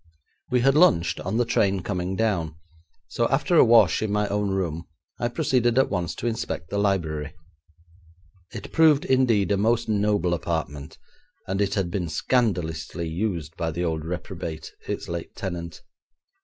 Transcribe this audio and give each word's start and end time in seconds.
We 0.49 0.61
had 0.61 0.73
lunched 0.73 1.19
on 1.19 1.37
the 1.37 1.45
train 1.45 1.81
coming 1.83 2.15
down, 2.15 2.55
so 3.07 3.27
after 3.27 3.55
a 3.55 3.63
wash 3.63 4.01
in 4.01 4.11
my 4.11 4.27
own 4.29 4.49
room 4.49 4.85
I 5.19 5.27
proceeded 5.27 5.77
at 5.77 5.91
once 5.91 6.15
to 6.15 6.25
inspect 6.25 6.71
the 6.71 6.79
library. 6.79 7.35
It 8.51 8.71
proved, 8.73 9.05
indeed, 9.05 9.51
a 9.51 9.57
most 9.57 9.87
noble 9.87 10.33
apartment, 10.33 10.97
and 11.45 11.61
it 11.61 11.75
had 11.75 11.91
been 11.91 12.09
scandalously 12.09 13.07
used 13.07 13.55
by 13.57 13.69
the 13.69 13.83
old 13.85 14.03
reprobate, 14.03 14.71
its 14.87 15.07
late 15.07 15.35
tenant. 15.35 15.83